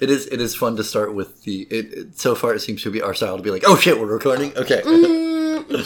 [0.00, 2.82] It is it is fun to start with the it, it so far it seems
[2.82, 4.82] to be our style to be like, "Oh shit, we're recording." Okay.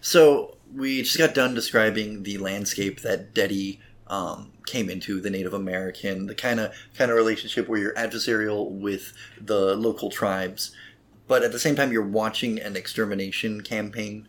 [0.00, 5.54] so, we just got done describing the landscape that Deady um, came into the Native
[5.54, 10.74] American, the kind of kind of relationship where you're adversarial with the local tribes,
[11.26, 14.28] but at the same time you're watching an extermination campaign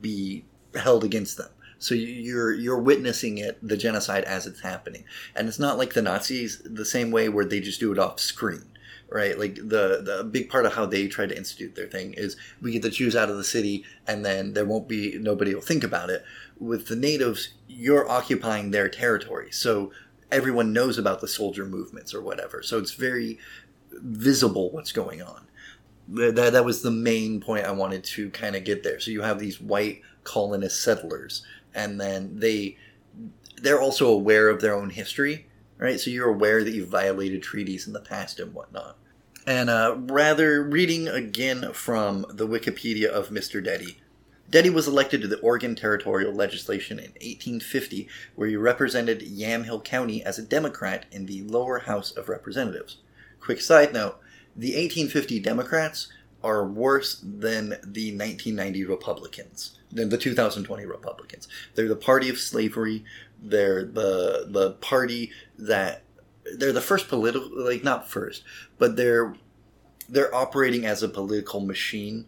[0.00, 0.44] be
[0.74, 1.50] held against them.
[1.80, 5.04] So you're you're witnessing it, the genocide as it's happening,
[5.34, 8.20] and it's not like the Nazis the same way where they just do it off
[8.20, 8.66] screen,
[9.08, 9.38] right?
[9.38, 12.72] Like the the big part of how they try to institute their thing is we
[12.72, 15.82] get the Jews out of the city, and then there won't be nobody will think
[15.82, 16.22] about it.
[16.58, 19.90] With the natives, you're occupying their territory, so
[20.30, 22.62] everyone knows about the soldier movements or whatever.
[22.62, 23.38] So it's very
[23.90, 25.46] visible what's going on.
[26.08, 29.00] That, that was the main point I wanted to kind of get there.
[29.00, 31.42] So you have these white colonist settlers
[31.74, 32.76] and then they
[33.62, 35.46] they're also aware of their own history,
[35.78, 36.00] right?
[36.00, 38.96] So you're aware that you've violated treaties in the past and whatnot.
[39.46, 43.62] And uh, rather, reading again from the Wikipedia of Mr.
[43.62, 43.98] Deady,
[44.50, 50.24] Deady was elected to the Oregon Territorial Legislation in 1850, where he represented Yamhill County
[50.24, 52.96] as a Democrat in the lower House of Representatives.
[53.38, 54.18] Quick side note
[54.56, 56.08] the 1850 Democrats
[56.42, 61.48] are worse than the 1990 Republicans than the 2020 Republicans.
[61.74, 63.04] They're the party of slavery.
[63.42, 66.02] They're the the party that
[66.56, 68.42] they're the first political like not first,
[68.78, 69.34] but they're
[70.08, 72.26] they're operating as a political machine.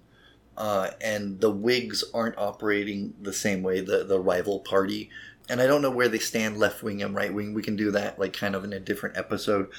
[0.54, 5.10] Uh, and the Whigs aren't operating the same way the the rival party
[5.48, 7.52] and I don't know where they stand left wing and right wing.
[7.52, 9.70] We can do that like kind of in a different episode,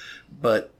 [0.41, 0.71] but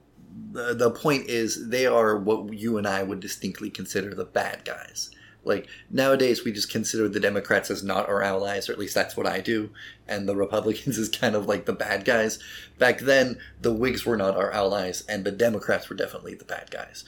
[0.52, 4.66] the the point is they are what you and I would distinctly consider the bad
[4.66, 5.12] guys.
[5.46, 9.18] Like nowadays, we just consider the Democrats as not our allies, or at least that's
[9.18, 9.72] what I do,
[10.08, 12.40] and the Republicans is kind of like the bad guys.
[12.78, 16.72] Back then, the Whigs were not our allies, and the Democrats were definitely the bad
[16.72, 17.04] guys.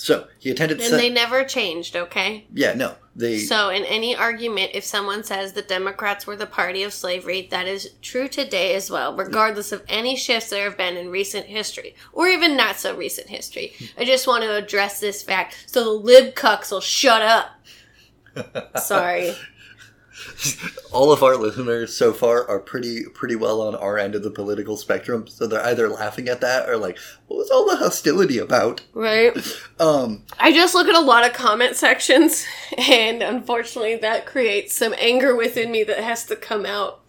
[0.00, 0.80] So he attended.
[0.80, 2.46] And se- they never changed, okay?
[2.54, 2.94] Yeah, no.
[3.14, 7.46] They So in any argument, if someone says the Democrats were the party of slavery,
[7.50, 11.44] that is true today as well, regardless of any shifts there have been in recent
[11.44, 13.74] history, or even not so recent history.
[13.98, 17.50] I just want to address this fact so the lib cucks will shut up.
[18.80, 19.34] Sorry.
[20.92, 24.30] all of our listeners so far are pretty pretty well on our end of the
[24.30, 28.38] political spectrum so they're either laughing at that or like what was all the hostility
[28.38, 29.36] about Right.
[29.80, 32.44] um I just look at a lot of comment sections,
[32.76, 37.02] and unfortunately, that creates some anger within me that has to come out.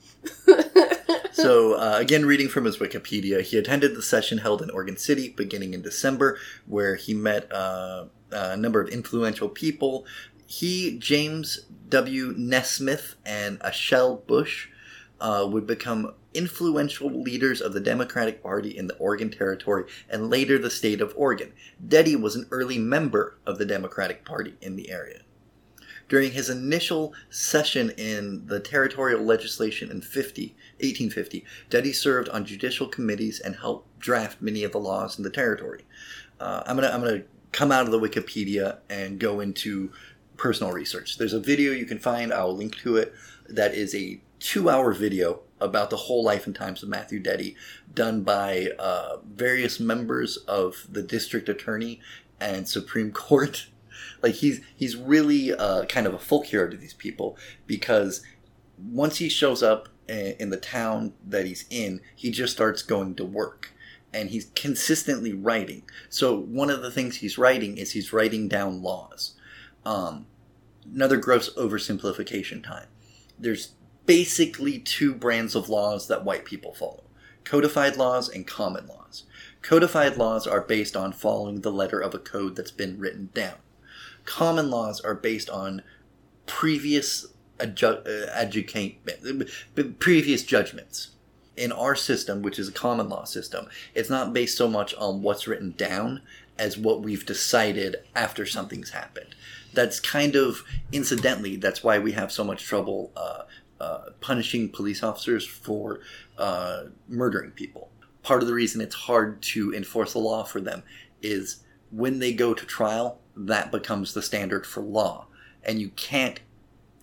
[1.31, 5.29] so uh, again reading from his wikipedia he attended the session held in oregon city
[5.29, 10.05] beginning in december where he met uh, a number of influential people
[10.45, 12.33] he james w.
[12.37, 14.69] Nesmith and Asahel Bush
[15.19, 20.57] uh, would become influential leaders of the democratic party in the oregon territory and later
[20.57, 21.51] the state of oregon.
[21.85, 25.21] Deady was an early member of the democratic party in the area.
[26.07, 32.87] During his initial session in the territorial legislation in 50, 1850, Deady served on judicial
[32.87, 35.83] committees and helped draft many of the laws in the territory.
[36.39, 39.91] Uh, I'm gonna I'm gonna come out of the Wikipedia and go into
[40.41, 41.17] personal research.
[41.17, 42.33] There's a video you can find.
[42.33, 43.13] I'll link to it.
[43.47, 47.55] That is a two-hour video about the whole life and times of Matthew Deady,
[47.93, 52.01] done by uh, various members of the district attorney
[52.39, 53.67] and Supreme Court
[54.21, 57.37] like he's he's really uh, kind of a folk hero to these people
[57.67, 58.23] because
[58.77, 63.23] once he shows up in the town that he's in, he just starts going to
[63.23, 63.71] work
[64.11, 65.83] and he's consistently writing.
[66.09, 69.35] So one of the things he's writing is he's writing down laws.
[69.85, 70.25] Um,
[70.85, 72.87] another gross oversimplification time.
[73.37, 73.73] There's
[74.05, 77.03] basically two brands of laws that white people follow
[77.43, 79.23] codified laws and common laws.
[79.63, 83.55] Codified laws are based on following the letter of a code that's been written down
[84.25, 85.81] common laws are based on
[86.45, 87.27] previous
[87.59, 88.99] adju- uh, educate
[89.99, 91.11] previous judgments
[91.57, 95.21] in our system which is a common law system it's not based so much on
[95.21, 96.21] what's written down
[96.57, 99.35] as what we've decided after something's happened
[99.73, 103.43] that's kind of incidentally that's why we have so much trouble uh,
[103.79, 105.99] uh, punishing police officers for
[106.37, 107.89] uh, murdering people
[108.23, 110.83] part of the reason it's hard to enforce the law for them
[111.21, 115.27] is when they go to trial that becomes the standard for law.
[115.63, 116.39] And you can't.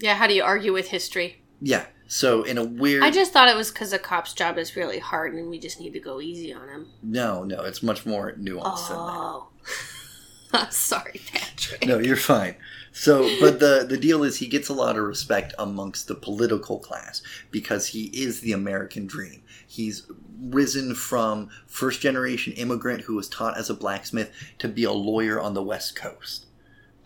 [0.00, 1.42] Yeah, how do you argue with history?
[1.60, 1.86] Yeah.
[2.06, 3.02] So, in a weird.
[3.02, 5.78] I just thought it was because a cop's job is really hard and we just
[5.78, 6.88] need to go easy on him.
[7.02, 9.12] No, no, it's much more nuanced than that.
[9.12, 9.47] oh.
[10.70, 11.86] Sorry, Patrick.
[11.86, 12.56] No, you're fine.
[12.92, 16.78] So, but the the deal is he gets a lot of respect amongst the political
[16.78, 19.42] class because he is the American dream.
[19.66, 20.10] He's
[20.40, 25.40] risen from first generation immigrant who was taught as a blacksmith to be a lawyer
[25.40, 26.46] on the West Coast.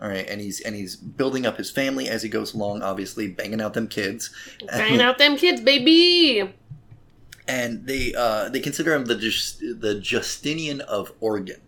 [0.00, 2.82] All right, and he's and he's building up his family as he goes along.
[2.82, 4.30] Obviously, banging out them kids.
[4.68, 6.52] Banging out them kids, baby.
[7.46, 11.60] and they uh, they consider him the Just, the Justinian of Oregon.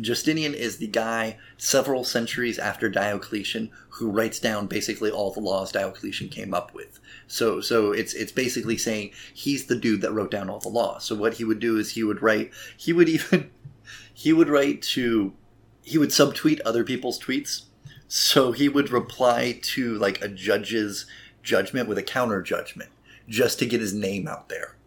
[0.00, 5.72] Justinian is the guy several centuries after Diocletian who writes down basically all the laws
[5.72, 7.00] Diocletian came up with.
[7.26, 11.04] So so it's it's basically saying he's the dude that wrote down all the laws.
[11.04, 13.50] So what he would do is he would write he would even
[14.14, 15.32] he would write to
[15.82, 17.62] he would subtweet other people's tweets.
[18.08, 21.06] So he would reply to like a judge's
[21.42, 22.90] judgment with a counter judgment
[23.28, 24.74] just to get his name out there.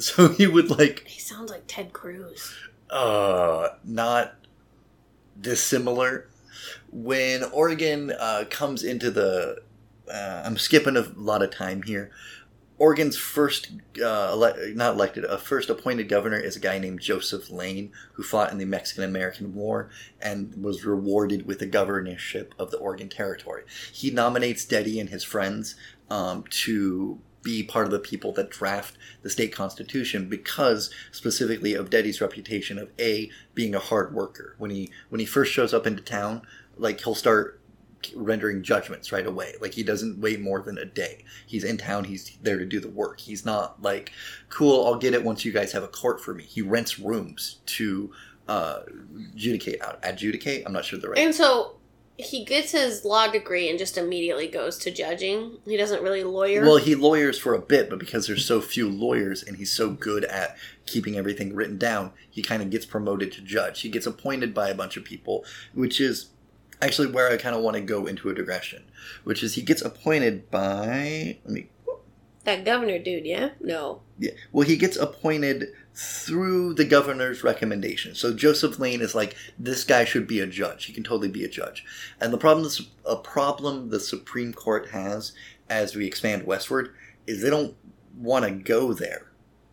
[0.00, 2.52] So he would like He sounds like Ted Cruz.
[2.90, 4.34] uh not
[5.40, 6.28] dissimilar
[6.92, 9.62] when Oregon uh, comes into the
[10.12, 12.10] uh, I'm skipping a lot of time here.
[12.76, 13.70] Oregon's first,
[14.00, 18.22] uh, ele- not elected, a first appointed governor is a guy named Joseph Lane, who
[18.24, 19.90] fought in the Mexican American War
[20.20, 23.62] and was rewarded with the governorship of the Oregon Territory.
[23.92, 25.76] He nominates Deady and his friends
[26.10, 31.90] um, to be part of the people that draft the state constitution because specifically of
[31.90, 34.56] Deady's reputation of a being a hard worker.
[34.58, 36.42] When he when he first shows up into town,
[36.76, 37.60] like he'll start
[38.14, 39.54] rendering judgments right away.
[39.60, 41.24] Like he doesn't wait more than a day.
[41.46, 42.04] He's in town.
[42.04, 43.20] He's there to do the work.
[43.20, 44.12] He's not like,
[44.48, 44.86] cool.
[44.86, 46.44] I'll get it once you guys have a court for me.
[46.44, 48.12] He rents rooms to
[48.48, 48.80] uh,
[49.34, 49.80] adjudicate.
[50.02, 50.64] Adjudicate.
[50.66, 51.18] I'm not sure the right.
[51.18, 51.76] And so
[52.16, 55.58] he gets his law degree and just immediately goes to judging.
[55.64, 56.62] He doesn't really lawyer.
[56.62, 59.90] Well, he lawyers for a bit, but because there's so few lawyers and he's so
[59.90, 60.56] good at
[60.86, 63.80] keeping everything written down, he kind of gets promoted to judge.
[63.80, 66.30] He gets appointed by a bunch of people, which is
[66.80, 68.84] actually where I kind of want to go into a digression,
[69.24, 71.68] which is he gets appointed by let me
[72.44, 73.50] that governor dude, yeah?
[73.60, 74.02] No.
[74.18, 78.14] yeah, well he gets appointed through the governor's recommendation.
[78.14, 80.86] So Joseph Lane is like this guy should be a judge.
[80.86, 81.84] He can totally be a judge.
[82.20, 85.32] And the problem is a problem the Supreme Court has
[85.68, 86.94] as we expand westward
[87.26, 87.76] is they don't
[88.16, 89.30] want to go there.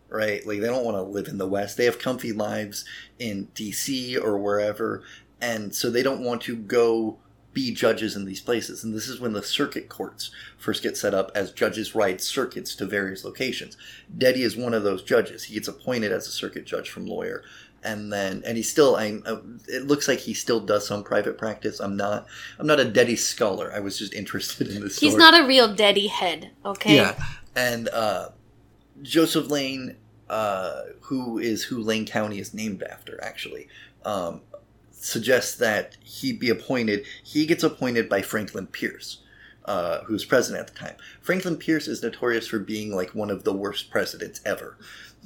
[0.09, 0.45] Right?
[0.45, 1.77] Like they don't want to live in the west.
[1.77, 2.85] They have comfy lives
[3.17, 5.03] in DC or wherever
[5.41, 7.17] and so they don't want to go
[7.53, 8.83] be judges in these places.
[8.83, 12.75] And this is when the circuit courts first get set up as judges ride circuits
[12.75, 13.77] to various locations.
[14.17, 15.43] Deady is one of those judges.
[15.43, 17.43] He gets appointed as a circuit judge from lawyer.
[17.83, 19.19] And then, and he still, I,
[19.67, 21.79] it looks like he still does some private practice.
[21.79, 22.27] I'm not,
[22.59, 23.71] I'm not a Deady scholar.
[23.73, 24.99] I was just interested in this.
[24.99, 25.23] He's story.
[25.31, 26.95] not a real Deady head, okay?
[26.95, 27.21] Yeah,
[27.55, 28.29] and uh,
[29.01, 29.97] Joseph Lane,
[30.29, 33.67] uh, who is who Lane County is named after, actually,
[34.05, 34.41] um,
[35.01, 37.05] suggests that he be appointed.
[37.23, 39.19] He gets appointed by Franklin Pierce,
[39.65, 40.95] uh, who's president at the time.
[41.21, 44.77] Franklin Pierce is notorious for being like one of the worst presidents ever,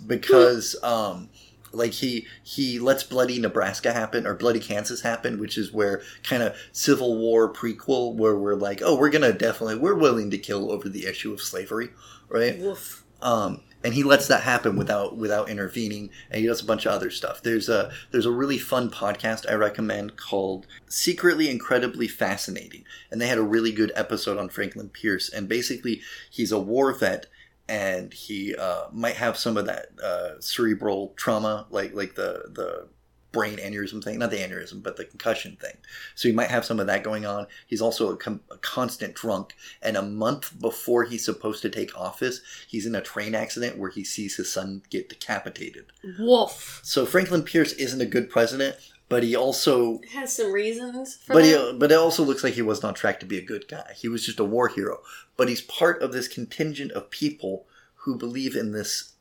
[0.07, 0.75] because.
[0.83, 1.29] um,
[1.71, 6.41] like he he lets bloody nebraska happen or bloody kansas happen which is where kind
[6.41, 10.71] of civil war prequel where we're like oh we're gonna definitely we're willing to kill
[10.71, 11.89] over the issue of slavery
[12.29, 13.03] right Woof.
[13.21, 16.91] um, and he lets that happen without without intervening and he does a bunch of
[16.91, 17.43] other stuff.
[17.43, 23.27] There's a there's a really fun podcast i recommend called secretly incredibly fascinating and they
[23.27, 25.29] had a really good episode on franklin pierce.
[25.29, 26.01] And basically
[26.31, 27.27] he's a war vet
[27.69, 32.87] and he uh, might have some of that uh, cerebral trauma like like the the
[33.35, 35.75] brain aneurysm thing not the aneurysm but the concussion thing
[36.15, 39.13] so he might have some of that going on he's also a, com- a constant
[39.13, 43.77] drunk and a month before he's supposed to take office he's in a train accident
[43.77, 45.85] where he sees his son get decapitated
[46.17, 46.79] Woof.
[46.81, 48.77] so franklin pierce isn't a good president
[49.09, 51.71] but he also Has some reasons for but that.
[51.73, 53.91] he, but it also looks like he wasn't on track to be a good guy.
[53.95, 54.97] He was just a war hero.
[55.37, 57.67] But he's part of this contingent of people
[57.97, 59.13] who believe in this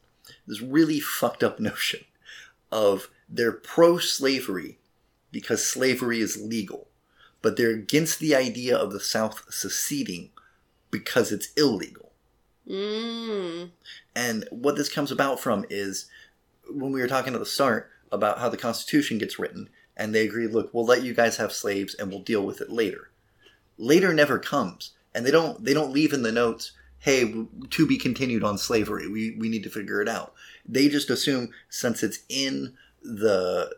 [0.46, 2.00] this really fucked up notion
[2.74, 4.78] of they're pro slavery
[5.30, 6.88] because slavery is legal,
[7.40, 10.30] but they're against the idea of the South seceding
[10.90, 12.12] because it's illegal.
[12.68, 13.70] Mm.
[14.14, 16.06] And what this comes about from is
[16.68, 20.26] when we were talking at the start about how the Constitution gets written, and they
[20.26, 23.10] agree, look, we'll let you guys have slaves and we'll deal with it later.
[23.78, 27.98] Later never comes, and they don't they don't leave in the notes, hey, to be
[27.98, 29.08] continued on slavery.
[29.08, 30.34] We we need to figure it out.
[30.66, 33.74] They just assume since it's in the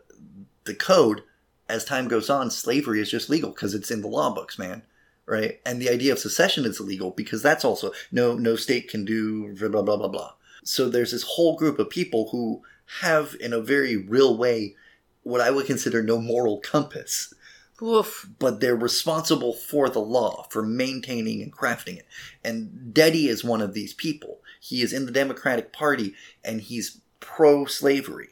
[0.64, 1.22] the code,
[1.68, 4.82] as time goes on, slavery is just legal because it's in the law books, man
[5.26, 5.60] right?
[5.66, 9.54] And the idea of secession is illegal because that's also no no state can do
[9.54, 10.32] blah blah blah blah.
[10.64, 12.62] So there's this whole group of people who
[13.00, 14.74] have, in a very real way,
[15.22, 17.32] what I would consider no moral compass.
[17.78, 18.26] Woof.
[18.38, 22.06] but they're responsible for the law, for maintaining and crafting it.
[22.42, 24.38] And Deady is one of these people.
[24.66, 28.30] He is in the Democratic Party and he's pro slavery.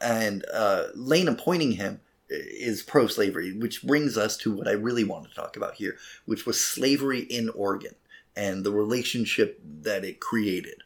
[0.00, 5.04] And uh, Lane appointing him is pro slavery, which brings us to what I really
[5.04, 7.94] want to talk about here, which was slavery in Oregon
[8.34, 10.82] and the relationship that it created.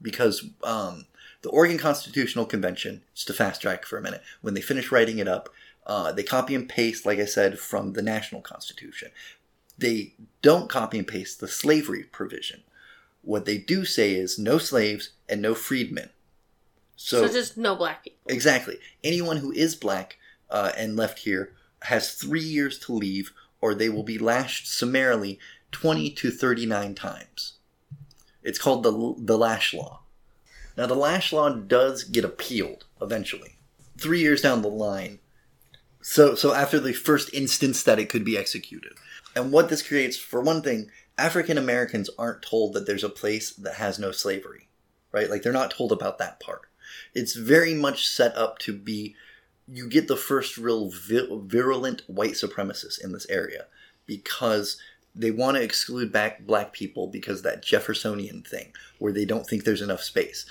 [0.00, 1.04] Because um,
[1.42, 5.18] the Oregon Constitutional Convention, just to fast track for a minute, when they finish writing
[5.18, 5.50] it up,
[5.86, 9.10] uh, they copy and paste, like I said, from the national constitution.
[9.76, 12.62] They don't copy and paste the slavery provision.
[13.24, 16.10] What they do say is no slaves and no freedmen.
[16.96, 18.18] So, So, just no black people.
[18.28, 20.18] exactly, anyone who is black
[20.50, 21.52] uh, and left here
[21.82, 25.38] has three years to leave, or they will be lashed summarily
[25.72, 27.54] twenty to thirty-nine times.
[28.42, 30.00] It's called the the lash law.
[30.76, 33.56] Now, the lash law does get appealed eventually,
[33.98, 35.18] three years down the line.
[36.02, 38.92] So, so after the first instance that it could be executed,
[39.34, 43.52] and what this creates, for one thing, African Americans aren't told that there's a place
[43.52, 44.68] that has no slavery,
[45.12, 45.30] right?
[45.30, 46.62] Like they're not told about that part.
[47.14, 49.14] It's very much set up to be.
[49.66, 53.66] You get the first real virulent white supremacists in this area
[54.06, 54.78] because
[55.14, 59.64] they want to exclude back black people because that Jeffersonian thing where they don't think
[59.64, 60.44] there's enough space.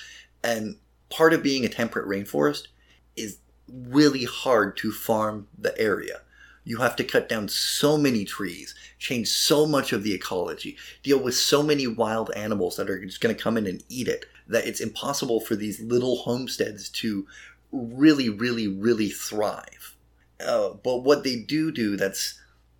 [0.43, 0.77] And
[1.09, 2.67] part of being a temperate rainforest
[3.15, 3.37] is
[3.71, 6.21] really hard to farm the area.
[6.63, 11.19] You have to cut down so many trees, change so much of the ecology, deal
[11.19, 14.25] with so many wild animals that are just going to come in and eat it
[14.47, 17.25] that it's impossible for these little homesteads to
[17.71, 19.95] really, really, really thrive.
[20.39, 22.39] Uh, but what they do do that's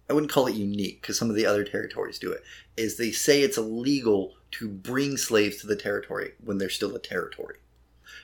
[0.09, 2.43] I wouldn't call it unique because some of the other territories do it,
[2.75, 6.99] is they say it's illegal to bring slaves to the territory when they're still a
[6.99, 7.55] territory.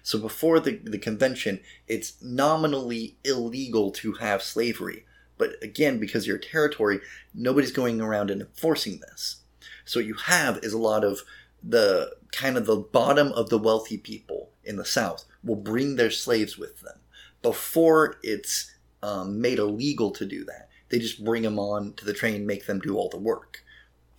[0.03, 5.05] So before the, the convention, it's nominally illegal to have slavery.
[5.39, 6.99] But again, because you're a territory,
[7.33, 9.37] nobody's going around and enforcing this.
[9.85, 11.21] So what you have is a lot of
[11.63, 16.11] the kind of the bottom of the wealthy people in the South will bring their
[16.11, 16.99] slaves with them.
[17.41, 22.13] Before it's um, made illegal to do that, they just bring them on to the
[22.13, 23.63] train, make them do all the work,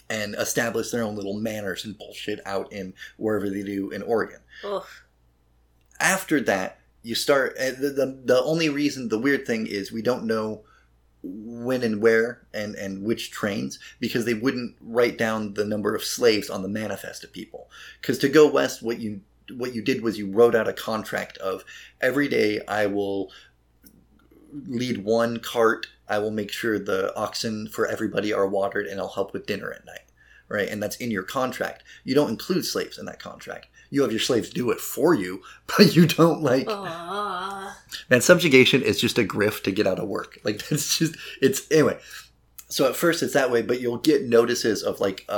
[0.09, 4.41] and establish their own little manners and bullshit out in wherever they do in Oregon.
[4.65, 4.85] Ugh.
[6.01, 7.57] After that, you start.
[7.61, 10.65] uh, The, the, the only reason, the weird thing is, we don't know
[11.23, 16.03] when and where and, and which trains because they wouldn't write down the number of
[16.03, 17.71] slaves on the manifest of people.
[18.01, 19.21] Because to go west, what you
[19.53, 21.65] what you did was you wrote out a contract of
[22.01, 23.31] every day I will
[24.53, 25.89] lead one cart.
[26.09, 29.73] I will make sure the oxen for everybody are watered, and I'll help with dinner
[29.73, 30.01] at night.
[30.49, 31.85] Right, and that's in your contract.
[32.03, 33.69] You don't include slaves in that contract.
[33.91, 36.67] You have your slaves do it for you, but you don't like.
[36.69, 37.77] Ah.
[38.09, 40.39] Man, subjugation is just a grift to get out of work.
[40.45, 41.99] Like that's just it's anyway.
[42.69, 45.35] So at first it's that way, but you'll get notices of like a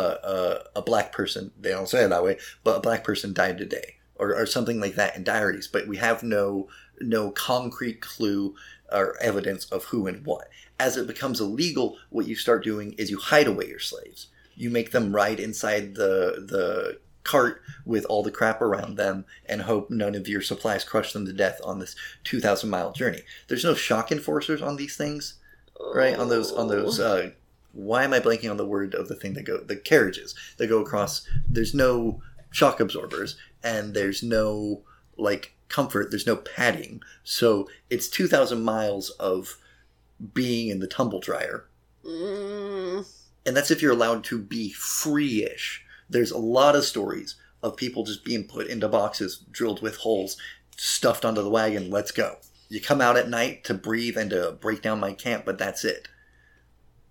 [0.74, 1.50] a, a black person.
[1.58, 4.80] They don't say it that way, but a black person died today, or, or something
[4.80, 5.66] like that in diaries.
[5.66, 6.68] But we have no
[7.00, 8.54] no concrete clue
[8.92, 10.48] or evidence of who and what.
[10.78, 14.28] As it becomes illegal, what you start doing is you hide away your slaves.
[14.54, 19.62] You make them ride inside the the cart with all the crap around them and
[19.62, 23.22] hope none of your supplies crush them to death on this 2000 mile journey.
[23.48, 25.34] There's no shock enforcers on these things,
[25.94, 26.16] right?
[26.18, 27.30] On those on those uh
[27.74, 30.66] why am I blanking on the word of the thing that go the carriages that
[30.66, 34.82] go across there's no shock absorbers and there's no
[35.16, 37.02] like comfort, there's no padding.
[37.24, 39.56] So it's 2000 miles of
[40.34, 41.66] being in the tumble dryer
[42.04, 43.06] Mm.
[43.46, 45.84] and that's if you're allowed to be free-ish.
[46.12, 50.36] There's a lot of stories of people just being put into boxes drilled with holes,
[50.76, 51.90] stuffed onto the wagon.
[51.90, 52.36] Let's go.
[52.68, 55.84] You come out at night to breathe and to break down my camp, but that's
[55.84, 56.08] it.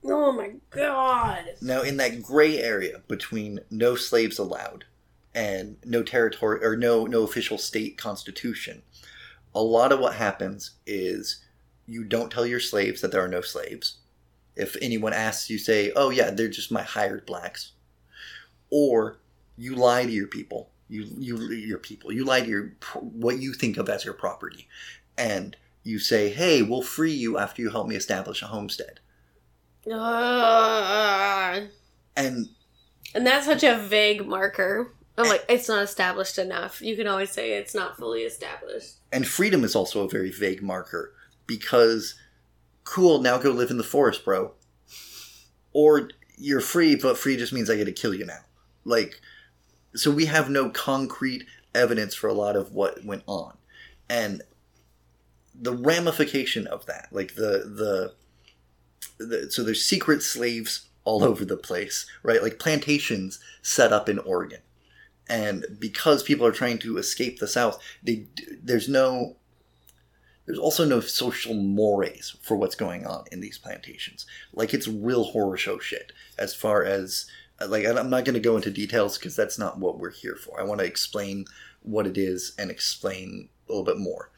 [0.03, 1.55] Oh my god.
[1.61, 4.85] Now, in that gray area between no slaves allowed
[5.33, 8.81] and no territory or no no official state constitution,
[9.53, 11.43] a lot of what happens is
[11.85, 13.97] you don't tell your slaves that there are no slaves.
[14.55, 17.73] If anyone asks, you say, "Oh yeah, they're just my hired blacks,"
[18.71, 19.19] or
[19.57, 20.69] you lie to your people.
[20.89, 22.11] You you your people.
[22.11, 24.67] You lie to your what you think of as your property,
[25.17, 28.99] and you say, "Hey, we'll free you after you help me establish a homestead."
[29.91, 31.67] Ugh.
[32.15, 32.49] And
[33.13, 34.93] And that's such a vague marker.
[35.17, 36.81] I'm like, it's not established enough.
[36.81, 38.95] You can always say it's not fully established.
[39.11, 41.13] And freedom is also a very vague marker
[41.45, 42.15] because,
[42.85, 44.53] cool, now go live in the forest, bro.
[45.73, 48.39] Or you're free, but free just means I get to kill you now.
[48.83, 49.21] Like,
[49.95, 53.57] so we have no concrete evidence for a lot of what went on.
[54.09, 54.41] And
[55.53, 58.13] the ramification of that, like the,
[59.17, 62.41] the, the, so there's secret slaves all over the place, right?
[62.41, 64.61] Like plantations set up in Oregon,
[65.29, 68.27] and because people are trying to escape the South, they
[68.61, 69.37] there's no
[70.45, 74.25] there's also no social mores for what's going on in these plantations.
[74.53, 76.11] Like it's real horror show shit.
[76.37, 77.27] As far as
[77.67, 80.59] like, I'm not going to go into details because that's not what we're here for.
[80.59, 81.45] I want to explain
[81.81, 84.31] what it is and explain a little bit more,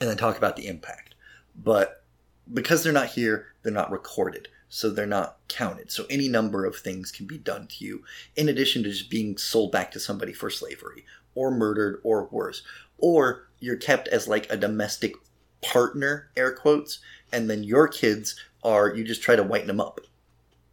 [0.00, 1.14] and then talk about the impact.
[1.56, 2.04] But
[2.52, 5.90] because they're not here, they're not recorded, so they're not counted.
[5.90, 8.04] So any number of things can be done to you,
[8.36, 11.04] in addition to just being sold back to somebody for slavery,
[11.34, 12.62] or murdered, or worse,
[12.98, 15.14] or you're kept as like a domestic
[15.62, 16.98] partner, air quotes,
[17.32, 20.00] and then your kids are you just try to whiten them up.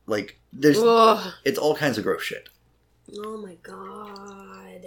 [0.07, 1.33] Like there's Ugh.
[1.45, 2.49] it's all kinds of gross shit.
[3.17, 4.85] Oh my god.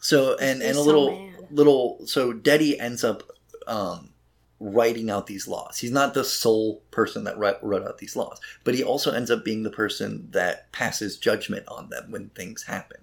[0.00, 1.46] So and They're and a so little mad.
[1.50, 3.22] little so Deady ends up
[3.66, 4.10] um
[4.60, 5.78] writing out these laws.
[5.78, 9.30] He's not the sole person that wrote, wrote out these laws, but he also ends
[9.30, 13.00] up being the person that passes judgment on them when things happen.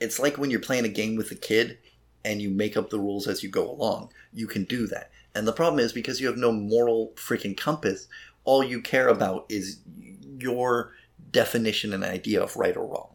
[0.00, 1.78] It's like when you're playing a game with a kid
[2.24, 4.10] and you make up the rules as you go along.
[4.32, 5.10] You can do that.
[5.34, 8.06] And the problem is because you have no moral freaking compass,
[8.44, 9.80] all you care about is
[10.38, 10.92] your
[11.30, 13.08] definition and idea of right or wrong.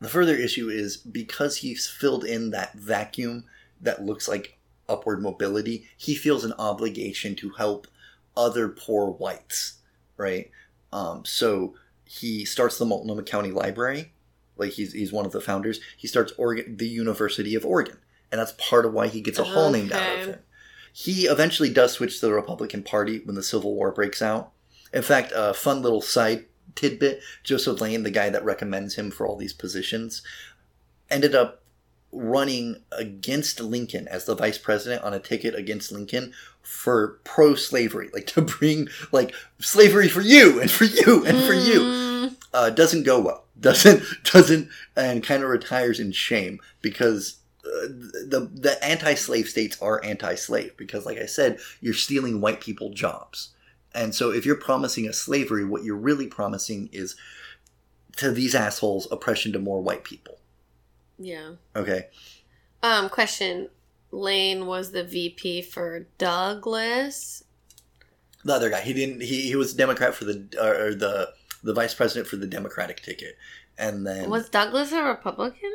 [0.00, 3.44] The further issue is because he's filled in that vacuum
[3.80, 7.86] that looks like upward mobility, he feels an obligation to help
[8.36, 9.78] other poor whites,
[10.16, 10.50] right?
[10.92, 11.74] Um, so
[12.04, 14.12] he starts the Multnomah County Library,
[14.56, 15.80] like he's, he's one of the founders.
[15.96, 17.98] He starts Oregon, the University of Oregon,
[18.30, 20.38] and that's part of why he gets a hall named out of him.
[21.00, 24.50] He eventually does switch to the Republican Party when the Civil War breaks out.
[24.92, 29.24] In fact, a fun little side tidbit Joseph Lane, the guy that recommends him for
[29.24, 30.22] all these positions,
[31.08, 31.62] ended up
[32.10, 38.10] running against Lincoln as the vice president on a ticket against Lincoln for pro slavery,
[38.12, 41.80] like to bring like slavery for you and for you and for you.
[41.80, 43.44] Mm, Uh, doesn't go well.
[43.60, 47.36] Doesn't doesn't and kind of retires in shame because
[47.68, 53.50] the the anti-slave states are anti-slave because like I said, you're stealing white people jobs.
[53.94, 57.16] And so if you're promising a slavery, what you're really promising is
[58.16, 60.38] to these assholes oppression to more white people.
[61.18, 61.52] Yeah.
[61.74, 62.06] Okay.
[62.82, 63.68] Um, question.
[64.10, 67.44] Lane was the VP for Douglas.
[68.44, 69.22] The other guy, he didn't.
[69.22, 71.30] He, he was Democrat for the or the
[71.62, 73.36] the vice president for the Democratic ticket,
[73.76, 75.72] and then Was Douglas a Republican?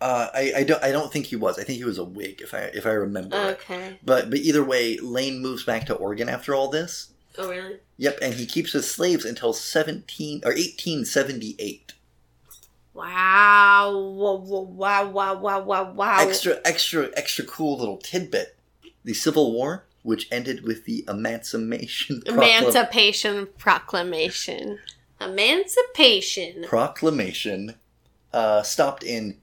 [0.00, 1.58] Uh, I I don't I don't think he was.
[1.58, 3.36] I think he was a Whig if I if I remember.
[3.36, 3.98] Okay.
[4.04, 7.12] But but either way, Lane moves back to Oregon after all this.
[7.38, 7.78] Oh, really?
[7.98, 11.94] Yep, and he keeps his slaves until seventeen or eighteen seventy eight.
[12.92, 13.90] Wow.
[13.90, 16.18] Wow, wow, wow, wow, wow, wow.
[16.20, 18.56] Extra extra extra cool little tidbit:
[19.04, 24.78] the Civil War, which ended with the Emancipation Emancipation Proclamation.
[25.20, 26.64] Emancipation.
[26.64, 27.74] Proclamation,
[28.34, 29.38] uh, stopped in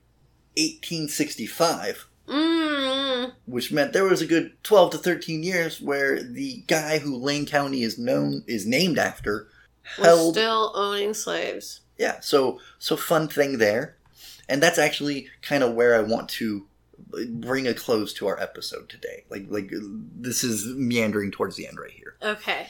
[0.57, 2.07] eighteen sixty five.
[2.27, 3.33] Mm.
[3.45, 7.45] which meant there was a good 12 to 13 years where the guy who Lane
[7.45, 9.49] County is known is named after
[9.97, 11.81] Was held still owning slaves.
[11.97, 13.97] yeah so so fun thing there
[14.47, 16.65] and that's actually kind of where I want to
[17.29, 19.69] bring a close to our episode today like like
[20.15, 22.67] this is meandering towards the end right here Okay.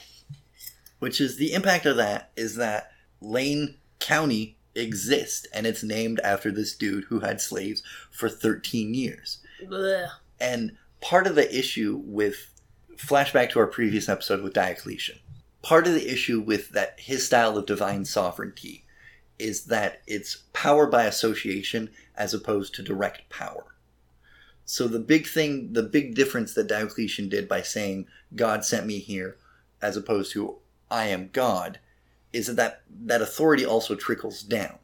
[0.98, 6.50] which is the impact of that is that Lane County exists and it's named after
[6.50, 10.08] this dude who had slaves for 13 years Blech.
[10.40, 12.50] And part of the issue with
[12.96, 15.18] flashback to our previous episode with Diocletian,
[15.62, 18.84] part of the issue with that his style of divine sovereignty
[19.38, 23.74] is that it's power by association as opposed to direct power.
[24.64, 28.98] So the big thing, the big difference that Diocletian did by saying God sent me
[28.98, 29.36] here
[29.82, 30.56] as opposed to
[30.90, 31.80] I am God
[32.34, 34.78] is that that, that authority also trickles down.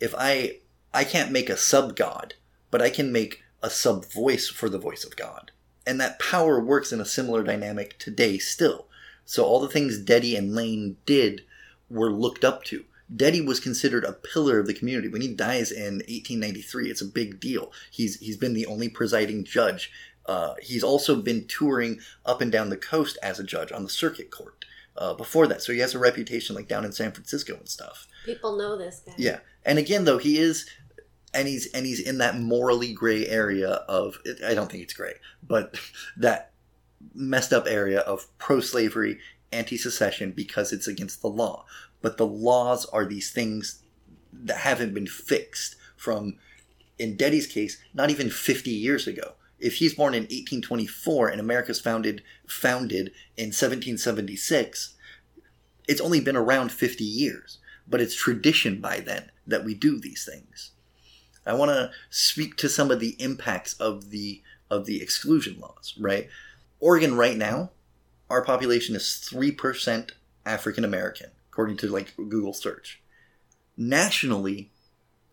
[0.00, 0.58] If I
[0.92, 2.34] I can't make a sub god,
[2.70, 5.50] but I can make a sub voice for the voice of God.
[5.86, 8.86] And that power works in a similar dynamic today still.
[9.24, 11.42] So all the things Deady and Lane did
[11.90, 12.84] were looked up to.
[13.14, 15.08] Deady was considered a pillar of the community.
[15.08, 17.72] When he dies in 1893, it's a big deal.
[17.90, 19.90] He's he's been the only presiding judge.
[20.26, 23.88] Uh, he's also been touring up and down the coast as a judge on the
[23.88, 24.66] circuit court
[24.98, 25.62] uh, before that.
[25.62, 28.06] So he has a reputation like down in San Francisco and stuff.
[28.26, 29.14] People know this guy.
[29.16, 30.68] Yeah, and again though he is,
[31.32, 35.14] and he's and he's in that morally gray area of I don't think it's gray,
[35.42, 35.78] but
[36.16, 36.52] that
[37.14, 39.18] messed up area of pro-slavery,
[39.52, 41.64] anti-secession because it's against the law.
[42.00, 43.82] But the laws are these things
[44.32, 46.38] that haven't been fixed from,
[46.98, 49.34] in Deady's case, not even 50 years ago.
[49.58, 54.94] If he's born in 1824 and America's founded founded in 1776,
[55.86, 60.24] it's only been around 50 years, but it's tradition by then that we do these
[60.24, 60.72] things.
[61.46, 65.94] I want to speak to some of the impacts of the of the exclusion laws,
[65.98, 66.28] right?
[66.78, 67.70] Oregon right now,
[68.28, 70.10] our population is 3%
[70.44, 73.00] African American, according to like Google search.
[73.78, 74.70] Nationally,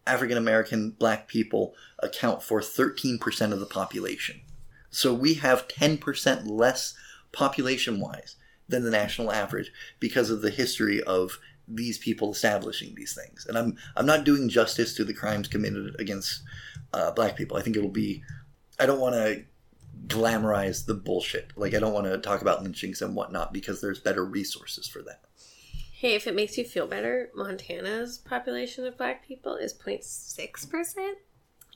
[0.08, 4.42] African American black people account for 13% of the population.
[4.90, 6.94] So we have 10% less
[7.36, 8.36] population wise
[8.68, 13.46] than the national average because of the history of these people establishing these things.
[13.48, 16.44] And I'm I'm not doing justice to the crimes committed against
[16.94, 17.58] uh, black people.
[17.58, 18.24] I think it'll be
[18.80, 19.44] I don't want to
[20.08, 21.52] glamorize the bullshit.
[21.56, 25.02] Like I don't want to talk about lynchings and whatnot because there's better resources for
[25.04, 25.22] that.
[25.94, 31.14] Hey, if it makes you feel better, Montana's population of black people is 0.6%.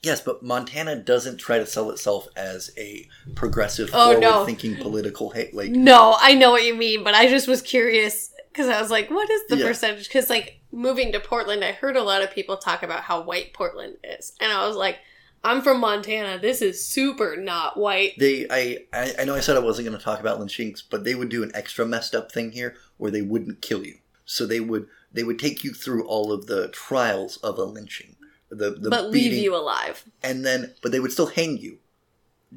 [0.01, 4.31] Yes, but Montana doesn't try to sell itself as a progressive, Oh, no.
[4.31, 5.53] forward-thinking political hate.
[5.53, 8.89] Like No, I know what you mean, but I just was curious because I was
[8.89, 9.67] like, what is the Yeah.
[9.67, 10.07] percentage?
[10.07, 13.53] Because, like, moving to Portland, I heard a lot of people talk about how white
[13.53, 14.33] Portland is.
[14.39, 14.99] And I was like,
[15.43, 16.39] I'm from Montana.
[16.39, 18.13] This is super not white.
[18.17, 21.03] they, I, I, I know I said I wasn't going to talk about lynchings, but
[21.03, 23.99] they would do an extra messed up thing here where they wouldn't kill you.
[24.25, 28.15] So they would, they would take you through all of the trials of a lynching,
[28.49, 30.03] the the but leave you alive.
[30.23, 31.77] and then, but they would still hang you,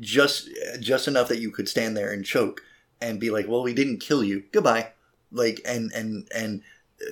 [0.01, 0.49] just
[0.81, 2.63] just enough that you could stand there and choke
[3.01, 4.93] and be like, well, we didn't kill you, goodbye.
[5.31, 6.63] Like, and and and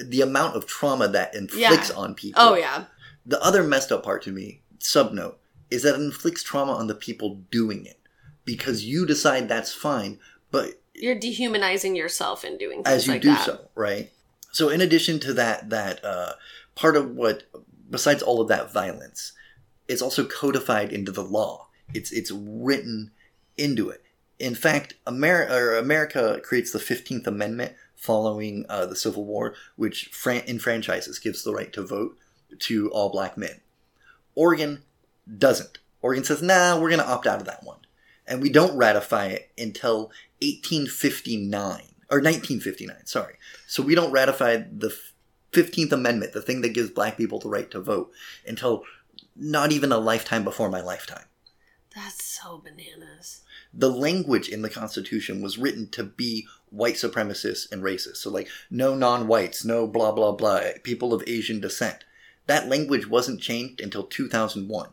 [0.05, 1.97] the amount of trauma that inflicts Yeah.
[1.97, 2.40] on people.
[2.43, 2.85] Oh, yeah.
[3.27, 5.38] The other messed up part to me, sub note
[5.71, 7.99] is that it inflicts trauma on the people doing it
[8.45, 10.19] because you decide that's fine,
[10.51, 13.45] but You're dehumanizing yourself in doing things as you like do that.
[13.45, 14.11] so, right?
[14.53, 16.33] So, in addition to that, that uh,
[16.75, 17.45] part of what,
[17.90, 19.33] besides all of that violence,
[19.88, 21.68] it's also codified into the law.
[21.92, 23.11] It's it's written
[23.57, 24.05] into it.
[24.38, 30.07] In fact, America, or America creates the Fifteenth Amendment following uh, the Civil War, which
[30.07, 32.16] fran- enfranchises, gives the right to vote
[32.61, 33.61] to all black men.
[34.35, 34.83] Oregon
[35.37, 35.79] doesn't.
[36.00, 37.81] Oregon says, "Nah, we're going to opt out of that one,"
[38.26, 43.07] and we don't ratify it until 1859 or 1959.
[43.07, 43.35] Sorry,
[43.66, 44.96] so we don't ratify the
[45.53, 48.13] Fifteenth Amendment, the thing that gives black people the right to vote,
[48.47, 48.85] until
[49.37, 51.25] not even a lifetime before my lifetime.
[51.95, 53.43] That's so bananas.
[53.75, 58.19] The language in the Constitution was written to be white supremacist and racist.
[58.19, 62.05] So, like, no non whites, no blah, blah, blah, people of Asian descent.
[62.47, 64.91] That language wasn't changed until 2001.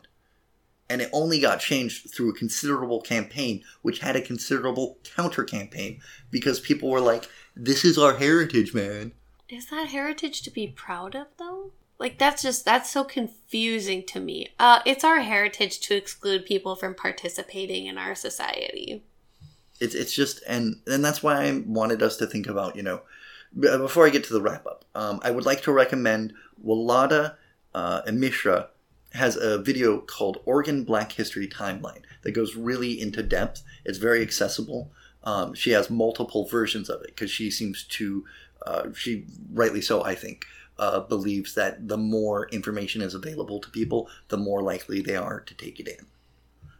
[0.90, 6.00] And it only got changed through a considerable campaign, which had a considerable counter campaign,
[6.30, 9.12] because people were like, this is our heritage, man.
[9.48, 11.72] Is that heritage to be proud of, though?
[11.98, 14.50] Like, that's just, that's so confusing to me.
[14.58, 19.02] Uh, it's our heritage to exclude people from participating in our society.
[19.80, 23.02] it's it's just and and that's why I wanted us to think about you know
[23.58, 26.34] before I get to the wrap up, um, I would like to recommend
[26.64, 27.36] Walidah
[27.74, 28.68] uh, Imarisha
[29.14, 33.62] has a video called Oregon Black History Timeline that goes really into depth.
[33.86, 34.92] It's very accessible.
[35.24, 38.24] Um, she has multiple versions of it because she seems to,
[38.68, 40.44] uh, she rightly so, I think,
[40.78, 45.40] uh, believes that the more information is available to people, the more likely they are
[45.40, 46.06] to take it in.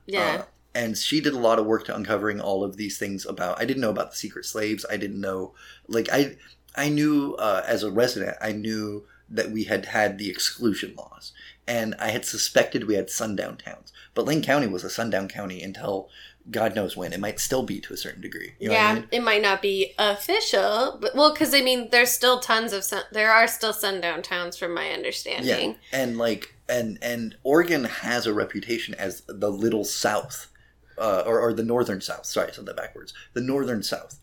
[0.06, 0.40] Yeah.
[0.40, 3.60] Uh, and she did a lot of work to uncovering all of these things about.
[3.60, 4.84] I didn't know about the secret slaves.
[4.90, 5.54] I didn't know,
[5.88, 6.36] like I,
[6.76, 11.32] I knew uh, as a resident, I knew that we had had the exclusion laws,
[11.66, 13.92] and I had suspected we had sundown towns.
[14.14, 16.08] But Lane County was a sundown county until
[16.50, 17.12] God knows when.
[17.12, 18.54] It might still be to a certain degree.
[18.58, 19.08] You know yeah, I mean?
[19.10, 23.04] it might not be official, but well, because I mean, there's still tons of sun-
[23.12, 25.76] there are still sundown towns, from my understanding.
[25.92, 30.50] Yeah, and like and and Oregon has a reputation as the little South,
[30.96, 32.26] uh, or or the Northern South.
[32.26, 33.12] Sorry, I said that backwards.
[33.34, 34.18] The Northern South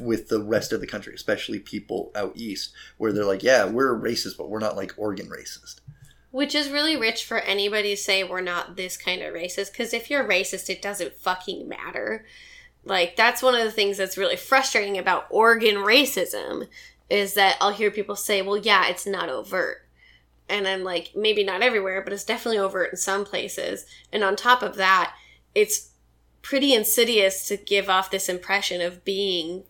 [0.00, 3.94] with the rest of the country, especially people out east, where they're like, yeah, we're
[3.94, 5.80] racist, but we're not like Oregon racist.
[6.36, 9.94] Which is really rich for anybody to say we're not this kind of racist, because
[9.94, 12.26] if you're racist, it doesn't fucking matter.
[12.84, 16.68] Like, that's one of the things that's really frustrating about Oregon racism
[17.08, 19.86] is that I'll hear people say, well, yeah, it's not overt.
[20.46, 23.86] And I'm like, maybe not everywhere, but it's definitely overt in some places.
[24.12, 25.14] And on top of that,
[25.54, 25.92] it's
[26.42, 29.64] pretty insidious to give off this impression of being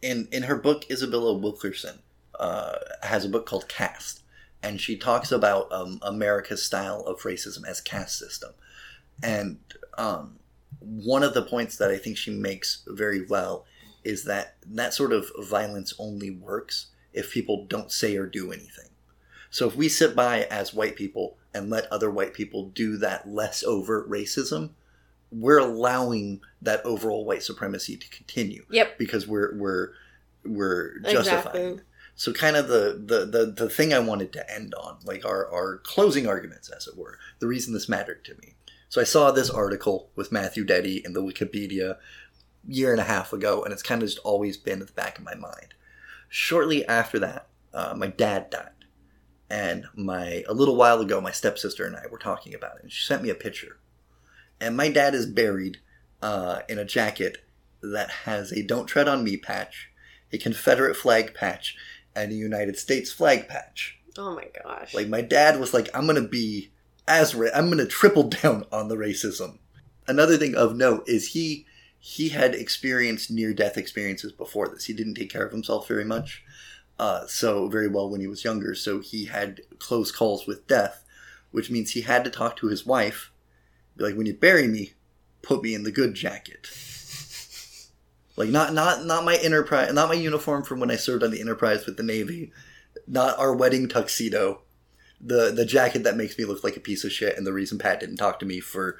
[0.00, 1.98] in in her book isabella wilkerson
[2.40, 4.22] uh, has a book called caste
[4.62, 8.52] and she talks about um, america's style of racism as caste system
[9.22, 9.58] and
[9.98, 10.38] um,
[10.80, 13.64] one of the points that i think she makes very well
[14.04, 18.88] is that that sort of violence only works if people don't say or do anything
[19.50, 23.28] so if we sit by as white people and let other white people do that
[23.28, 24.70] less overt racism
[25.32, 28.96] we're allowing that overall white supremacy to continue Yep.
[28.98, 29.90] because we're we're
[30.44, 31.64] we're justifying.
[31.72, 31.80] Exactly.
[32.16, 35.50] So kind of the, the, the, the thing I wanted to end on, like our,
[35.52, 38.54] our closing arguments, as it were, the reason this mattered to me.
[38.88, 41.98] So I saw this article with Matthew Deady in the Wikipedia
[42.66, 45.18] year and a half ago, and it's kind of just always been at the back
[45.18, 45.74] of my mind.
[46.28, 48.70] Shortly after that, uh, my dad died.
[49.48, 52.92] And my a little while ago, my stepsister and I were talking about it, and
[52.92, 53.78] she sent me a picture.
[54.60, 55.78] And my dad is buried
[56.20, 57.44] uh, in a jacket
[57.80, 59.90] that has a "Don't Tread on Me" patch,
[60.32, 61.76] a Confederate flag patch,
[62.16, 63.98] and a United States flag patch.
[64.18, 64.94] Oh my gosh!
[64.94, 66.72] Like my dad was like, "I'm gonna be
[67.06, 69.58] as ra- I'm gonna triple down on the racism."
[70.08, 71.66] Another thing of note is he
[71.98, 74.84] he had experienced near death experiences before this.
[74.84, 76.44] He didn't take care of himself very much
[76.98, 78.74] uh, so very well when he was younger.
[78.74, 81.04] So he had close calls with death,
[81.50, 83.32] which means he had to talk to his wife,
[83.96, 84.94] like, "When you bury me,
[85.42, 86.68] put me in the good jacket."
[88.36, 91.40] Like not not not my enterprise, not my uniform from when I served on the
[91.40, 92.52] Enterprise with the Navy,
[93.06, 94.62] not our wedding tuxedo,
[95.20, 97.78] the the jacket that makes me look like a piece of shit, and the reason
[97.78, 98.98] Pat didn't talk to me for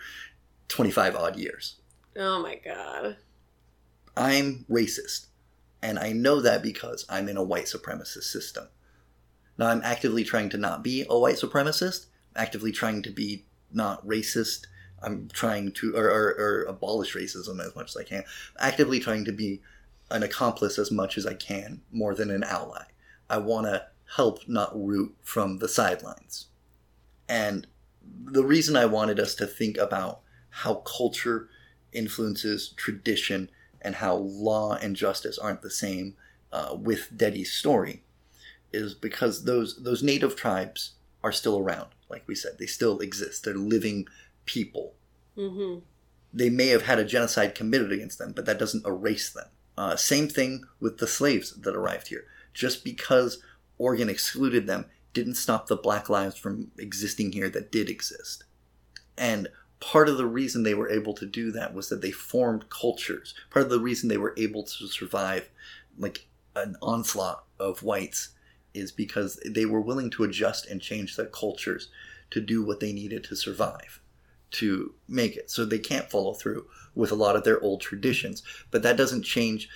[0.68, 1.76] twenty five odd years.
[2.16, 3.16] Oh my god.
[4.16, 5.26] I'm racist.
[5.82, 8.68] And I know that because I'm in a white supremacist system.
[9.58, 14.06] Now, I'm actively trying to not be a white supremacist, actively trying to be not
[14.06, 14.66] racist.
[15.06, 18.24] I'm trying to, or, or, or abolish racism as much as I can.
[18.58, 19.60] Actively trying to be
[20.10, 22.82] an accomplice as much as I can, more than an ally.
[23.30, 26.46] I want to help, not root from the sidelines.
[27.28, 27.66] And
[28.24, 31.48] the reason I wanted us to think about how culture
[31.92, 36.14] influences tradition and how law and justice aren't the same
[36.52, 38.02] uh, with Deady's story
[38.72, 40.92] is because those those native tribes
[41.22, 41.88] are still around.
[42.08, 43.44] Like we said, they still exist.
[43.44, 44.06] They're living
[44.46, 44.94] people.
[45.36, 45.80] Mm-hmm.
[46.32, 49.48] They may have had a genocide committed against them, but that doesn't erase them.
[49.76, 52.24] Uh, same thing with the slaves that arrived here.
[52.54, 53.42] Just because
[53.78, 58.44] Oregon excluded them didn't stop the black lives from existing here that did exist.
[59.16, 59.48] And
[59.80, 63.34] part of the reason they were able to do that was that they formed cultures.
[63.50, 65.48] Part of the reason they were able to survive
[65.98, 68.30] like an onslaught of whites
[68.74, 71.88] is because they were willing to adjust and change their cultures
[72.30, 74.00] to do what they needed to survive
[74.52, 75.50] to make it.
[75.50, 79.22] So they can't follow through with a lot of their old traditions, but that doesn't
[79.22, 79.68] change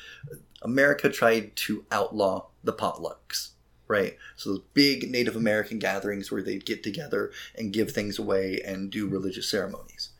[0.62, 3.50] America tried to outlaw the potlatches
[3.90, 4.16] right?
[4.36, 8.88] So those big Native American gatherings where they'd get together and give things away and
[8.88, 10.10] do religious ceremonies.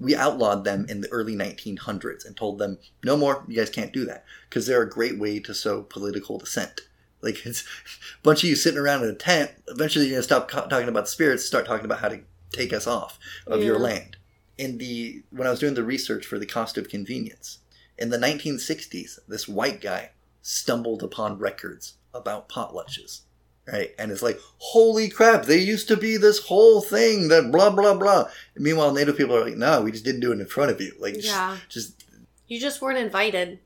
[0.00, 3.92] We outlawed them in the early 1900s and told them, no more, you guys can't
[3.92, 6.80] do that, because they're a great way to sow political dissent.
[7.20, 7.64] Like it's a
[8.24, 9.52] bunch of you sitting around in a tent.
[9.68, 13.18] Eventually, you're gonna stop talking about spirits, start talking about how to take us off
[13.46, 13.66] of yeah.
[13.66, 14.16] your land.
[14.58, 17.58] In the when I was doing the research for the cost of convenience
[17.98, 20.10] in the 1960s, this white guy
[20.42, 23.20] stumbled upon records about potlatches.
[23.72, 23.94] Right?
[23.96, 27.94] And it's like, holy crap, they used to be this whole thing that blah, blah,
[27.94, 28.24] blah.
[28.56, 30.80] And meanwhile, Native people are like, no, we just didn't do it in front of
[30.80, 30.92] you.
[30.98, 31.58] Like, yeah.
[31.68, 32.04] just, just.
[32.48, 33.60] You just weren't invited.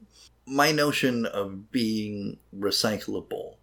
[0.46, 3.54] My notion of being recyclable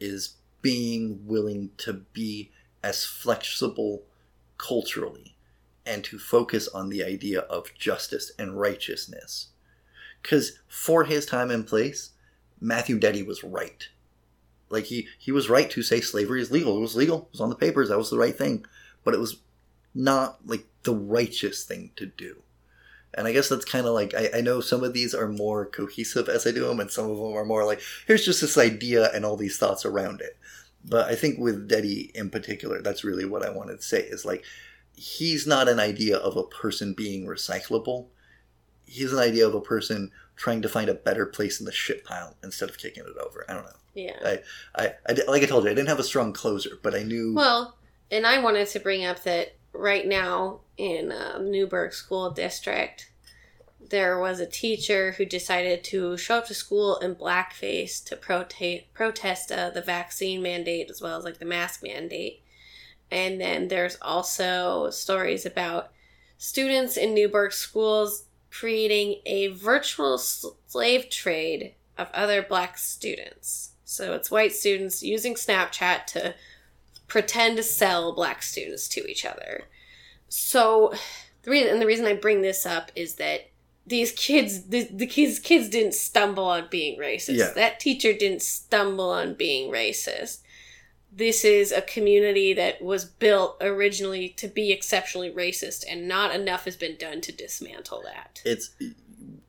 [0.00, 2.50] is being willing to be
[2.82, 4.02] as flexible
[4.58, 5.34] culturally
[5.86, 9.48] and to focus on the idea of justice and righteousness.
[10.22, 12.10] Because for his time and place,
[12.60, 13.88] Matthew Deady was right.
[14.70, 16.78] Like he he was right to say slavery is legal.
[16.78, 17.18] It was legal.
[17.18, 17.90] It was on the papers.
[17.90, 18.64] That was the right thing.
[19.04, 19.36] But it was
[19.94, 22.42] not like the righteous thing to do.
[23.16, 25.66] And I guess that's kind of like I, I know some of these are more
[25.66, 28.58] cohesive as I do them, and some of them are more like here's just this
[28.58, 30.36] idea and all these thoughts around it.
[30.86, 34.24] But I think with Deady in particular, that's really what I wanted to say is
[34.24, 34.44] like
[34.94, 38.06] he's not an idea of a person being recyclable.
[38.86, 42.04] He's an idea of a person trying to find a better place in the shit
[42.04, 43.44] pile instead of kicking it over.
[43.48, 43.70] I don't know.
[43.94, 44.18] Yeah.
[44.24, 44.40] I,
[44.76, 47.34] I, I, like I told you, I didn't have a strong closer, but I knew.
[47.34, 47.76] Well,
[48.10, 53.10] and I wanted to bring up that right now in uh, Newberg School District,
[53.90, 58.84] there was a teacher who decided to show up to school in blackface to protest
[58.94, 62.42] protest uh, the vaccine mandate as well as like the mask mandate.
[63.10, 65.92] And then there's also stories about
[66.38, 73.72] students in Newberg schools creating a virtual slave trade of other black students.
[73.84, 76.34] So it's white students using Snapchat to
[77.06, 79.64] pretend to sell black students to each other.
[80.28, 80.94] So
[81.42, 83.50] the reason and the reason I bring this up is that
[83.86, 87.36] these kids the, the kids kids didn't stumble on being racist.
[87.36, 87.50] Yeah.
[87.54, 90.40] That teacher didn't stumble on being racist.
[91.12, 96.64] This is a community that was built originally to be exceptionally racist and not enough
[96.64, 98.42] has been done to dismantle that.
[98.44, 98.70] It's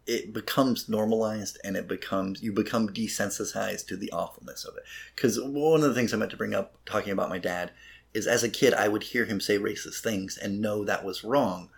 [0.08, 4.84] it becomes normalized and it becomes you become desensitized to the awfulness of it
[5.16, 7.72] because one of the things i meant to bring up talking about my dad
[8.14, 11.24] is as a kid i would hear him say racist things and know that was
[11.24, 11.70] wrong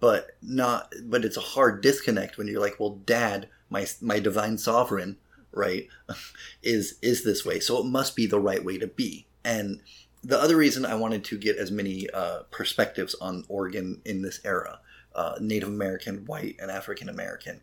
[0.00, 4.58] but not but it's a hard disconnect when you're like well dad my my divine
[4.58, 5.16] sovereign
[5.52, 5.88] right
[6.62, 7.60] is is this way.
[7.60, 9.26] So it must be the right way to be.
[9.44, 9.80] And
[10.24, 14.40] the other reason i wanted to get as many uh, perspectives on oregon in this
[14.44, 14.78] era
[15.14, 17.60] uh, native american white and african american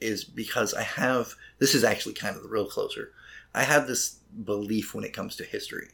[0.00, 3.12] is because i have this is actually kind of the real closer.
[3.54, 5.88] I have this belief when it comes to history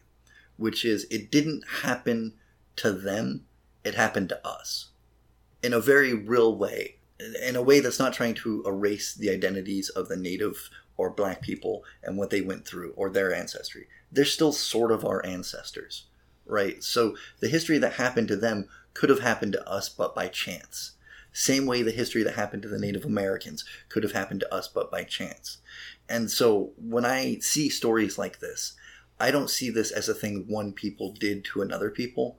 [0.57, 2.35] which is it didn't happen
[2.77, 3.45] to them
[3.85, 4.89] it happened to us
[5.63, 6.99] in a very real way
[7.45, 11.43] in a way that's not trying to erase the identities of the native or black
[11.43, 13.87] people and what they went through or their ancestry.
[14.11, 16.07] They're still sort of our ancestors,
[16.47, 16.83] right?
[16.83, 20.93] So the history that happened to them could have happened to us, but by chance.
[21.33, 24.67] Same way the history that happened to the Native Americans could have happened to us,
[24.67, 25.59] but by chance.
[26.09, 28.75] And so when I see stories like this,
[29.21, 32.39] I don't see this as a thing one people did to another people.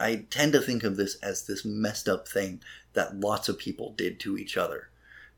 [0.00, 3.92] I tend to think of this as this messed up thing that lots of people
[3.92, 4.90] did to each other.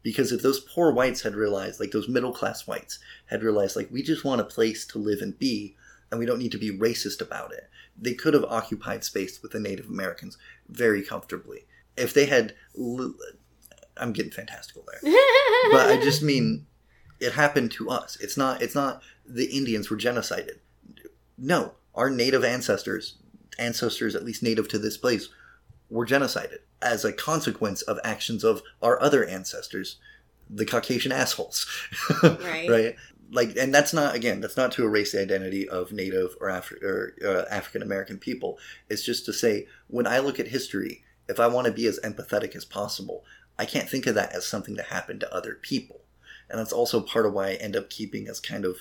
[0.03, 3.91] Because if those poor whites had realized, like those middle class whites had realized, like,
[3.91, 5.77] we just want a place to live and be,
[6.11, 7.69] and we don't need to be racist about it,
[7.99, 11.67] they could have occupied space with the Native Americans very comfortably.
[11.97, 12.55] If they had.
[12.75, 13.15] Li-
[13.97, 15.13] I'm getting fantastical there.
[15.73, 16.67] but I just mean
[17.19, 18.17] it happened to us.
[18.21, 20.59] It's not it's not the Indians were genocided.
[21.37, 23.19] No, our native ancestors,
[23.61, 25.29] ancestors at least native to this place,
[25.89, 29.97] were genocided as a consequence of actions of our other ancestors,
[30.49, 31.67] the Caucasian assholes.
[32.23, 32.39] Right.
[32.71, 32.97] right?
[33.33, 36.83] Like, and that's not again, that's not to erase the identity of Native or, Afri-
[36.83, 38.59] or uh, African American people.
[38.89, 42.01] It's just to say when I look at history, if I want to be as
[42.01, 43.25] empathetic as possible,
[43.57, 46.01] I can't think of that as something that happened to other people,
[46.49, 48.79] and that's also part of why I end up keeping as kind of,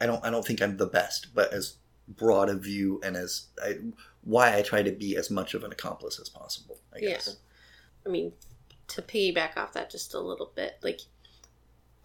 [0.00, 3.46] I don't, I don't think I'm the best, but as broad a view and as
[3.62, 3.78] I,
[4.22, 6.78] why I try to be as much of an accomplice as possible.
[6.94, 7.08] I Yeah.
[7.10, 7.36] guess.
[8.06, 8.32] I mean,
[8.88, 11.00] to piggyback off that just a little bit, like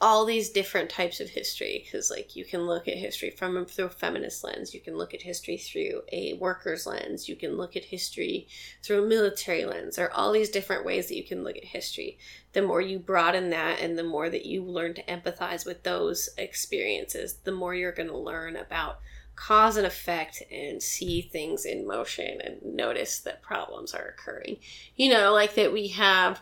[0.02, 3.86] all these different types of history, because like you can look at history from through
[3.86, 7.76] a feminist lens, you can look at history through a workers lens, you can look
[7.76, 8.48] at history
[8.82, 12.18] through a military lens, or all these different ways that you can look at history.
[12.54, 16.30] The more you broaden that, and the more that you learn to empathize with those
[16.38, 19.00] experiences, the more you're going to learn about
[19.40, 24.58] cause and effect and see things in motion and notice that problems are occurring.
[24.98, 26.42] You know, like that we have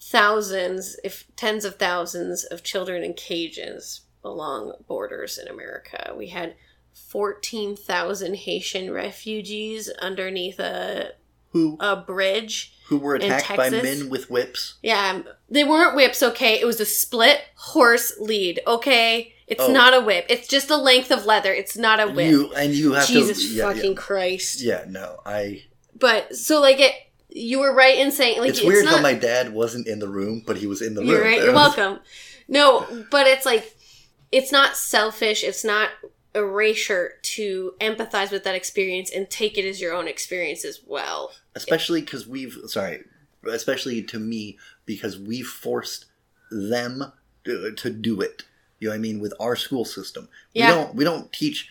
[0.00, 6.12] thousands, if tens of thousands of children in cages along borders in America.
[6.16, 6.56] We had
[6.94, 11.12] 14,000 Haitian refugees underneath a,
[11.50, 12.74] Who a bridge.
[12.86, 14.74] who were attacked by men with whips?
[14.82, 16.60] Yeah, they weren't whips, okay?
[16.60, 19.31] It was a split horse lead, okay?
[19.46, 19.72] It's Oh.
[19.72, 20.26] not a whip.
[20.28, 21.52] It's just a length of leather.
[21.52, 22.30] It's not a whip.
[22.30, 23.54] You and you have Jesus to.
[23.54, 23.96] Yeah, fucking yeah.
[23.96, 24.60] Christ.
[24.60, 25.64] yeah, no, I.
[25.98, 26.92] But so like it
[27.28, 30.08] you were right in saying like it's weird not, how my dad wasn't in the
[30.08, 31.26] room, but he was in the You're room.
[31.26, 31.42] right.
[31.42, 31.98] You're welcome.
[32.48, 33.76] No, but it's like
[34.30, 35.42] it's not selfish.
[35.44, 35.90] It's not
[36.34, 41.30] erasure to empathize with that experience and take it as your own experience as well.
[41.54, 43.02] especially because we've sorry
[43.50, 46.06] especially to me because we've forced
[46.50, 47.12] them
[47.44, 48.44] to, to do it
[48.82, 50.68] you know what i mean with our school system Yeah.
[50.68, 51.68] we don't we don't teach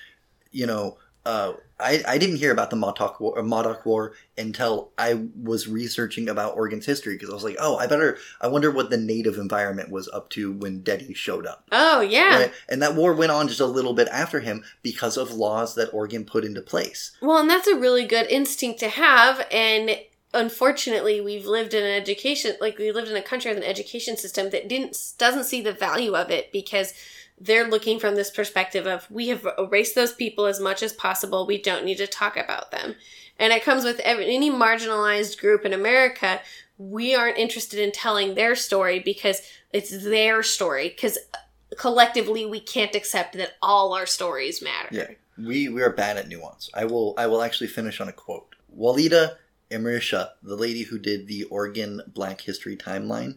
[0.52, 4.90] you know uh, I, I didn't hear about the Modoc War, uh, Modoc War until
[4.98, 8.18] I was researching about Oregon's history because I was like, oh, I better.
[8.42, 11.68] I wonder what the native environment was up to when Deady showed up.
[11.72, 12.40] Oh yeah.
[12.40, 12.54] Right?
[12.70, 15.94] And that war went on just a little bit after him because of laws that
[15.94, 17.12] Oregon put into place.
[17.22, 19.92] Well, and that's a really good instinct to have and
[20.34, 24.16] unfortunately we've lived in an education like we lived in a country with an education
[24.16, 26.94] system that didn't doesn't see the value of it because
[27.40, 31.46] they're looking from this perspective of we have erased those people as much as possible
[31.46, 32.96] we don't need to talk about them
[33.40, 36.40] and it comes with every, any marginalized group in america
[36.78, 39.42] we aren't interested in telling their story because
[39.74, 41.38] it's their story because uh,
[41.78, 46.28] collectively we can't accept that all our stories matter Yeah, we we are bad at
[46.28, 46.70] nuance.
[46.74, 48.56] I will I will actually finish on a quote.
[48.78, 49.36] Walidah
[49.72, 53.36] Imarisha, the lady who did the Oregon Black History timeline,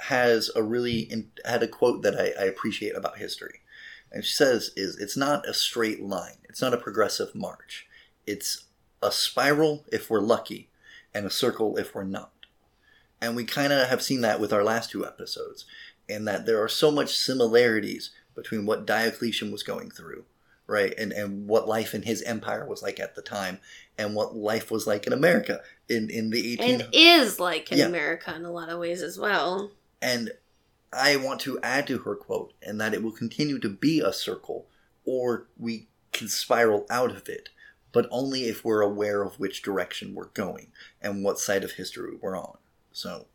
[0.00, 3.60] has a really in, had a quote that I, I appreciate about history,
[4.12, 6.38] and she says is it's not a straight line.
[6.48, 7.86] It's not a progressive march.
[8.26, 8.64] It's
[9.02, 10.70] a spiral if we're lucky,
[11.14, 12.32] and a circle if we're not.
[13.20, 15.64] And we kind of have seen that with our last two episodes,
[16.08, 20.24] in that there are so much similarities between what Diocletian was going through
[20.68, 23.58] right and and what life in his empire was like at the time
[23.98, 27.78] and what life was like in america in in the 18 and is like in
[27.78, 27.86] Yeah.
[27.86, 29.70] America in a lot of ways as well.
[30.00, 30.30] and
[30.90, 34.10] I want to add to her quote, and that it will continue to be a
[34.10, 34.68] circle,
[35.04, 37.50] or we can spiral out of it,
[37.92, 40.68] but only if we're aware of which direction we're going
[41.02, 42.56] and what side of history we're on.
[42.90, 43.26] So,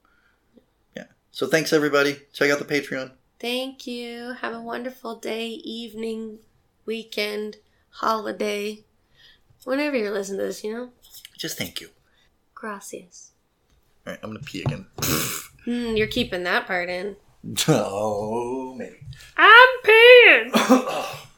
[0.98, 1.06] yeah.
[1.30, 2.22] So thanks everybody.
[2.34, 3.12] Check out the Patreon.
[3.40, 4.34] Thank you.
[4.42, 6.40] Have a wonderful day, evening,
[6.88, 7.58] weekend,
[7.90, 8.84] holiday.
[9.66, 10.90] Whenever you're listening to this, you know?
[11.38, 11.90] Just thank you.
[12.54, 13.32] Gracias.
[14.06, 14.86] All right, I'm gonna pee again.
[15.66, 17.16] Hmm, you're keeping that part in.
[17.70, 18.98] oh, maybe.
[19.38, 21.18] I'm peeing!